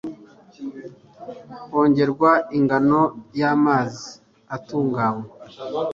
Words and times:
hongerwa 1.71 2.31
ingano 2.57 3.01
y 3.39 3.43
amazi 3.53 4.05
atunganywa 4.55 5.23